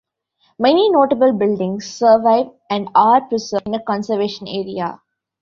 Many 0.57 0.89
notable 0.89 1.31
buildings 1.31 1.85
survive 1.85 2.47
and 2.71 2.89
are 2.95 3.21
preserved 3.21 3.67
in 3.67 3.75
a 3.75 3.83
conservation 3.83 4.47
area. 4.47 4.99